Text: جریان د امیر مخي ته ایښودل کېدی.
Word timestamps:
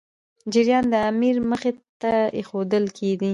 جریان 0.53 0.85
د 0.93 0.95
امیر 1.11 1.35
مخي 1.49 1.71
ته 2.01 2.13
ایښودل 2.37 2.85
کېدی. 2.97 3.29